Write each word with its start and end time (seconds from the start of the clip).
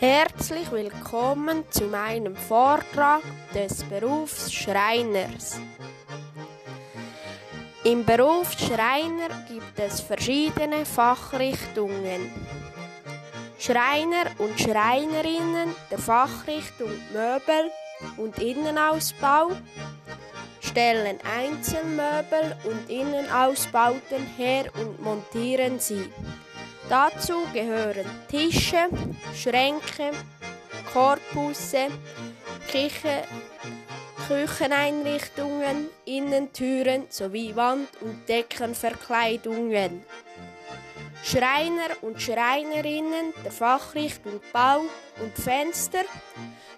Herzlich 0.00 0.70
willkommen 0.70 1.64
zu 1.70 1.86
meinem 1.86 2.36
Vortrag 2.36 3.22
des 3.52 3.82
Berufs 3.82 4.52
Schreiners. 4.52 5.60
Im 7.82 8.04
Beruf 8.04 8.52
Schreiner 8.52 9.28
gibt 9.48 9.76
es 9.76 10.00
verschiedene 10.00 10.86
Fachrichtungen. 10.86 12.30
Schreiner 13.58 14.30
und 14.38 14.60
Schreinerinnen 14.60 15.74
der 15.90 15.98
Fachrichtung 15.98 16.92
Möbel 17.12 17.72
und 18.18 18.38
Innenausbau 18.38 19.50
stellen 20.60 21.18
Einzelmöbel 21.36 22.56
und 22.62 22.88
Innenausbauten 22.88 24.24
her 24.36 24.66
und 24.74 25.02
montieren 25.02 25.80
sie. 25.80 26.08
Dazu 26.88 27.46
gehören 27.52 28.06
Tische, 28.30 28.88
Schränke, 29.34 30.12
Korpusse, 30.92 31.88
Küche, 32.70 33.24
Kücheneinrichtungen, 34.26 35.88
Innentüren 36.06 37.04
sowie 37.10 37.54
Wand- 37.54 38.00
und 38.00 38.26
Deckenverkleidungen. 38.26 40.02
Schreiner 41.22 41.90
und 42.00 42.22
Schreinerinnen 42.22 43.34
der 43.44 43.52
Fachrichtung 43.52 44.40
Bau 44.52 44.80
und 45.20 45.34
Fenster 45.36 46.04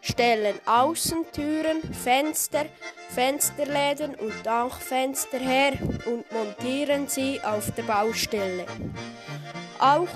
stellen 0.01 0.59
Außentüren, 0.67 1.83
Fenster, 1.95 2.65
Fensterläden 3.11 4.17
und 4.17 4.33
Dachfenster 4.45 5.39
her 5.39 5.75
und 6.07 6.25
montieren 6.33 7.07
sie 7.07 7.41
auf 7.43 7.71
der 7.77 7.83
Baustelle. 7.83 8.67
Auch 9.81 10.09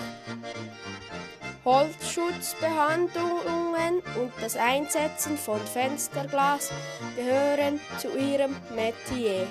Holzschutzbehandlungen 1.65 4.03
und 4.21 4.33
das 4.43 4.57
Einsetzen 4.57 5.39
von 5.39 5.61
Fensterglas 5.61 6.71
gehören 7.17 7.81
zu 7.97 8.15
ihrem 8.15 8.55
Metier. 8.75 9.47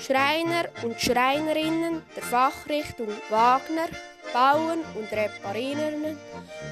Schreiner 0.00 0.64
und 0.82 1.00
Schreinerinnen 1.00 2.02
der 2.16 2.24
Fachrichtung 2.24 3.10
Wagner 3.30 3.86
bauen 4.32 4.80
und 4.96 5.12
reparieren 5.12 6.18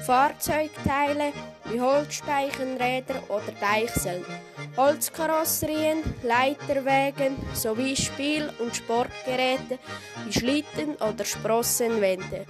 Fahrzeugteile 0.05 1.31
wie 1.65 1.79
Holzspeichenräder 1.79 3.23
oder 3.29 3.53
Deichseln, 3.59 4.25
Holzkarosserien, 4.77 6.03
Leiterwägen 6.21 7.35
sowie 7.53 7.95
Spiel- 7.95 8.53
und 8.59 8.75
Sportgeräte 8.75 9.79
wie 10.23 10.33
Schlitten 10.33 10.95
oder 10.97 11.25
Sprossenwände. 11.25 12.45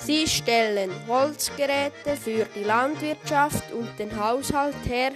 Sie 0.00 0.26
stellen 0.26 0.90
Holzgeräte 1.06 2.16
für 2.16 2.44
die 2.56 2.64
Landwirtschaft 2.64 3.72
und 3.72 3.96
den 3.98 4.18
Haushalt 4.20 4.74
her, 4.86 5.12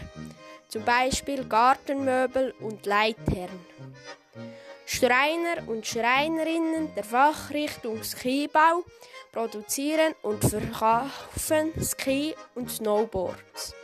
zum 0.68 0.84
Beispiel 0.84 1.44
Gartenmöbel 1.44 2.54
und 2.60 2.86
Leitern. 2.86 3.50
Schreiner 4.86 5.66
und 5.66 5.84
Schreinerinnen 5.84 6.94
der 6.94 7.04
Fachrichtung 7.04 8.04
Skibau 8.04 8.84
produzieren 9.32 10.14
und 10.22 10.44
verkaufen 10.44 11.72
Ski 11.82 12.34
und 12.54 12.70
Snowboards. 12.70 13.74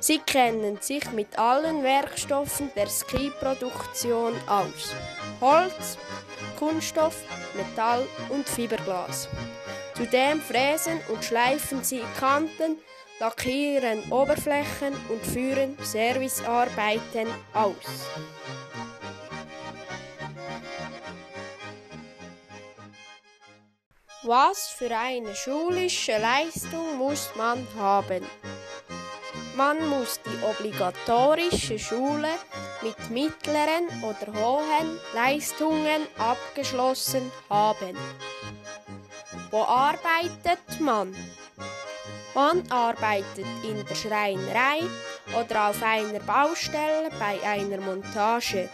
Sie 0.00 0.18
kennen 0.18 0.78
sich 0.80 1.10
mit 1.10 1.38
allen 1.38 1.82
Werkstoffen 1.82 2.70
der 2.76 2.86
Skiproduktion 2.86 4.32
aus. 4.46 4.94
Holz, 5.40 5.98
Kunststoff, 6.56 7.16
Metall 7.54 8.06
und 8.28 8.48
Fiberglas. 8.48 9.28
Zudem 9.96 10.40
fräsen 10.40 11.00
und 11.08 11.24
schleifen 11.24 11.82
sie 11.82 12.02
Kanten, 12.20 12.78
lackieren 13.18 14.12
Oberflächen 14.12 14.94
und 15.08 15.26
führen 15.26 15.76
Servicearbeiten 15.82 17.26
aus. 17.52 18.06
Was 24.22 24.68
für 24.68 24.96
eine 24.96 25.34
schulische 25.34 26.18
Leistung 26.18 26.98
muss 26.98 27.30
man 27.34 27.66
haben? 27.76 28.24
Man 29.58 29.88
muss 29.88 30.20
die 30.22 30.44
obligatorische 30.44 31.80
Schule 31.80 32.28
mit 32.80 33.10
mittleren 33.10 33.88
oder 34.04 34.32
hohen 34.32 35.00
Leistungen 35.12 36.06
abgeschlossen 36.16 37.32
haben. 37.50 37.96
Wo 39.50 39.62
arbeitet 39.62 40.78
man? 40.78 41.12
Man 42.36 42.62
arbeitet 42.70 43.48
in 43.64 43.84
der 43.84 43.96
Schreinerei 43.96 44.82
oder 45.36 45.70
auf 45.70 45.82
einer 45.82 46.20
Baustelle 46.20 47.10
bei 47.18 47.42
einer 47.44 47.80
Montage. 47.80 48.68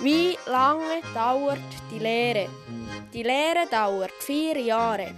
Wie 0.00 0.36
lange 0.46 1.00
dauert 1.14 1.60
die 1.92 2.00
Lehre? 2.00 2.48
Die 3.12 3.22
Lehre 3.22 3.68
dauert 3.70 4.14
vier 4.18 4.58
Jahre. 4.58 5.14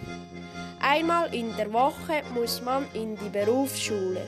Einmal 0.80 1.32
in 1.34 1.54
der 1.56 1.72
Woche 1.72 2.22
muss 2.34 2.62
man 2.62 2.86
in 2.94 3.16
die 3.16 3.28
Berufsschule. 3.28 4.26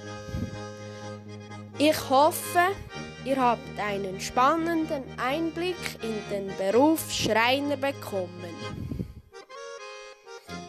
Ich 1.78 2.10
hoffe, 2.10 2.60
ihr 3.24 3.40
habt 3.40 3.78
einen 3.78 4.20
spannenden 4.20 5.02
Einblick 5.16 5.76
in 6.02 6.14
den 6.30 6.56
Beruf 6.58 7.10
Schreiner 7.10 7.76
bekommen. 7.76 8.28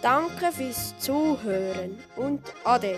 Danke 0.02 0.52
fürs 0.52 0.98
Zuhören 1.00 2.00
und 2.16 2.42
Ade. 2.64 2.98